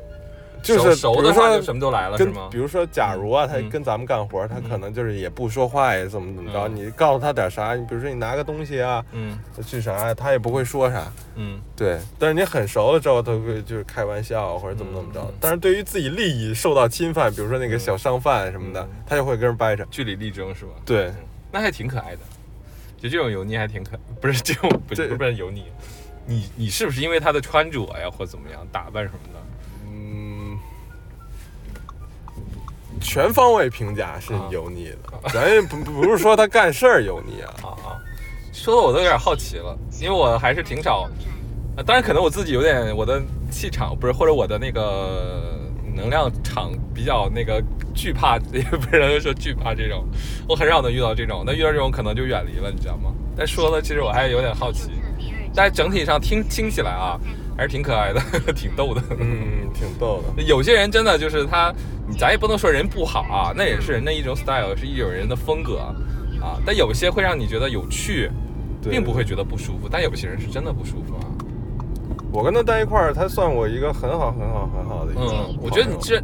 [0.63, 2.49] 就是熟的话就什么都来了，是吗？
[2.53, 2.57] 比？
[2.57, 3.69] 如说，假如啊，他嗯。
[3.69, 6.77] 跟咱们干活，他可能就是也不说话呀，怎么怎么着，嗯。
[6.77, 9.37] 你告诉他点啥，你比如说你拿个东西啊，嗯。
[9.67, 11.13] 去啥呀，他也不会说啥。
[11.35, 11.61] 嗯。
[11.75, 15.21] 对，但是你很熟了之后，他会就是开玩笑或者怎么怎么着。
[15.21, 15.35] 嗯。
[15.41, 19.85] 但是对于自己利益受到侵犯，比如说那个小商贩什么的嗯，他就会跟人掰扯。
[19.91, 20.71] 据理力争是吧？
[20.87, 21.13] 对，
[21.51, 22.21] 那还挺可爱的，
[23.01, 25.65] 就这种油腻还挺可，不是这种不这是不是油腻，
[26.27, 29.41] 你你是不是因为他的穿着呀或怎么样打扮什么的？
[29.87, 30.59] 嗯，
[33.01, 37.53] 全方位评价是啊油腻的，咱也不不是说他干事儿油腻 啊。
[37.63, 37.99] 啊啊，
[38.53, 41.09] 说的我都有点好奇了，因为我还是挺少，
[41.77, 45.59] 呃当然可能我自己有点我的气场不是，或者我的那个
[45.95, 47.63] 能量场比较那个
[47.95, 50.05] 惧怕，也不是能说惧怕这种，
[50.49, 53.13] 我很少能遇到这种，那遇到这种可能就远离了，你知道吗？
[53.37, 54.91] 但说的其实我还有点好奇，
[55.55, 57.19] 但是整体上听听起来啊，
[57.57, 58.21] 还是挺可爱的，
[58.55, 59.03] 挺逗的。
[59.19, 60.43] 嗯，挺逗的。
[60.43, 61.73] 有些人真的就是他，
[62.19, 65.79] 咱也不能说人不好啊，那也是人的一种 style，是一种人的风格
[66.41, 66.59] 啊。
[66.65, 68.31] 但有些会让你觉得有趣，
[68.89, 69.89] 并不会觉得不舒服。
[69.91, 71.25] 但有些人是真的不舒服啊。
[72.33, 75.21] 我跟他待一块儿，他算我一个很好很好很好的一个。
[75.21, 76.23] 嗯，我觉得你这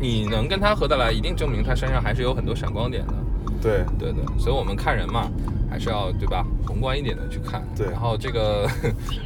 [0.00, 3.14] 你能跟他合得来，一定证明他身上还是有很多闪光点的。
[3.60, 5.30] 对对对，所以我们看人嘛，
[5.70, 7.62] 还是要对吧，宏观一点的去看。
[7.76, 8.68] 对然后这个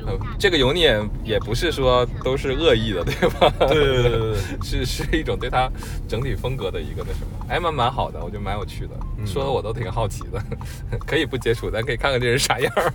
[0.07, 3.53] 呃这个油腻也也不是说都是恶意的，对吧？
[3.69, 5.71] 对对对对对，是是一种对他
[6.09, 10.43] 整体风格的一个那什么，还蛮蛮好的，我觉得蛮有趣的，嗯说的我都挺好奇的，
[11.07, 12.93] 可以不接触，咱可以看看这人啥样儿，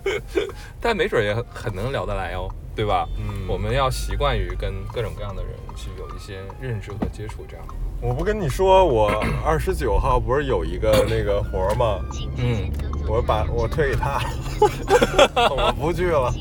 [0.80, 3.08] 但没准也很很能聊得来哦，对吧？
[3.18, 7.66] 嗯我们要习惯于跟各种各样的人去有一些认知和接触，这样。
[8.02, 9.10] 我不跟你说，我
[9.44, 12.00] 二十九号不是有一个那个活儿吗？
[12.38, 12.70] 嗯，
[13.06, 14.20] 我把我推给他，
[15.50, 16.32] 我不去了。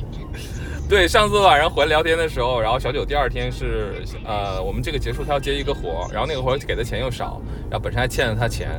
[0.88, 8.70] 对，上次晚上回来聊天的时候，然后小九第二天是呃，我们这个结束他要接一个活儿，然后那个活儿给的钱又少，然后本身还欠了他钱，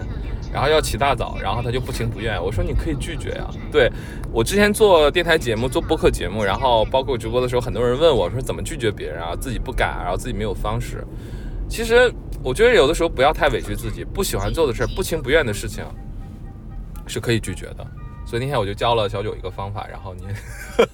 [0.51, 2.43] 然后要起大早，然后他就不情不愿。
[2.43, 3.93] 我说你可以拒绝呀、对
[4.33, 11.07] 我之前做电台节目、做播客节目，然后包括直播的时候，很多人问我说怎么拒绝别人啊，自己不敢，然后自己没有方式。
[11.71, 15.85] 其实我觉得有的时候不要太委屈自己，不喜欢做的事儿、不情不愿的事情
[17.07, 17.87] 是可以拒绝的。
[18.27, 20.29] 所以那天我就教了小九一个方法，然后您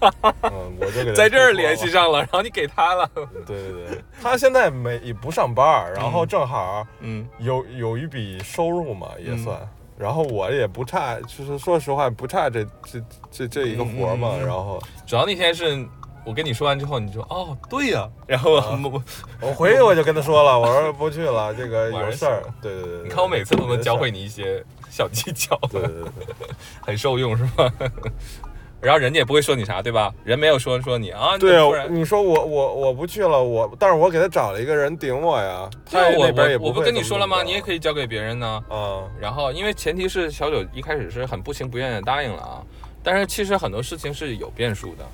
[0.43, 1.91] 嗯，我就给他在这儿联系。
[1.91, 3.11] 上了，然后你给他了。
[3.15, 9.69] 对对对，他现在没也不上班，然后嗯正好嗯有有一笔收入嘛，也嗯算。
[9.99, 14.35] 然后我也不差，就是说实话不差这这这这一个活儿嘛。
[14.39, 15.87] 然后主要那天是
[16.27, 19.03] 我跟你说完之后，你说哦对呀、然后啊我
[19.41, 22.43] 我回去我就跟他说了，我说 不去了，这个有事儿。
[22.61, 24.27] 对对对对，你看我每次都能教会你。
[24.27, 26.49] 一些小技巧，对对对对。
[26.85, 27.73] 很受用是吧？
[28.83, 30.13] 然后人家也不会说你啥，对吧？
[30.25, 37.45] 人没有说说你啊，对啊，你说我我我不去了，我但是我给他找了一个人顶我呀，他对啊我那边也我我不跟你说了吗？
[37.45, 38.61] 你也可以交给别人呢。
[38.69, 42.63] 啊，然后因为前提是小九一开始是很不情不愿的答应了啊，
[43.03, 45.07] 但是其实很多事情是有变数的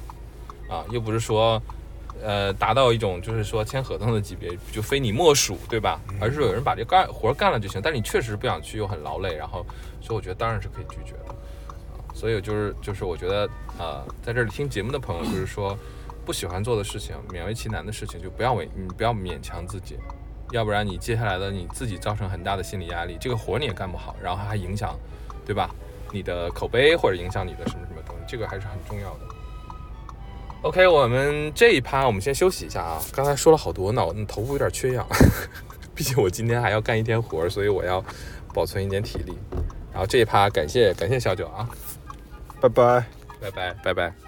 [0.72, 1.60] 啊，又不是说
[2.22, 6.00] 呃，达到一种就是说签合同的级别，就非你莫属，对吧？
[6.18, 7.78] 而是有人把这干活干了就行。
[7.82, 9.66] 但是你确实不想去，又很劳累，然后，
[10.00, 11.32] 所以我觉得当然是可以拒绝的。
[11.32, 13.48] 啊，所以就是就是我觉得，
[13.78, 15.76] 呃，在这里听节目的朋友，就是说
[16.24, 19.98] 不喜欢做的事情，勉为其难的事情，就不要为你不要勉强自己，
[20.52, 24.96] 要不然你接下来的你自己造成很大的心理压力，这个活你也干不好，然后还影响，
[25.44, 25.68] 对吧？
[26.12, 29.31] 你的口碑或者影响你的什么什么东西，这个还是很重要的。
[30.62, 33.00] OK，我们这一趴我们先休息一下啊。
[33.12, 35.04] 刚才说了好多，脑头部有点缺氧，
[35.92, 38.02] 毕竟我今天还要干一天活，所以我要
[38.54, 39.36] 保存一点体力。
[39.92, 41.68] 然后这一趴感谢感谢小九啊，
[42.60, 43.04] 拜拜，
[43.40, 44.21] 拜拜拜拜。